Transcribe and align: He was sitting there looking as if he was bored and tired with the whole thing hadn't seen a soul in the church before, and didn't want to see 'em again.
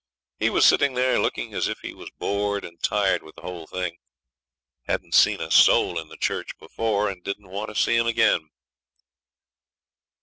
He 0.39 0.49
was 0.49 0.65
sitting 0.65 0.95
there 0.95 1.19
looking 1.19 1.53
as 1.53 1.67
if 1.67 1.81
he 1.81 1.93
was 1.93 2.09
bored 2.17 2.65
and 2.65 2.81
tired 2.81 3.21
with 3.21 3.35
the 3.35 3.43
whole 3.43 3.67
thing 3.67 3.97
hadn't 4.87 5.13
seen 5.13 5.39
a 5.39 5.51
soul 5.51 5.99
in 5.99 6.09
the 6.09 6.17
church 6.17 6.57
before, 6.57 7.07
and 7.07 7.23
didn't 7.23 7.49
want 7.49 7.69
to 7.69 7.79
see 7.79 7.97
'em 7.99 8.07
again. 8.07 8.49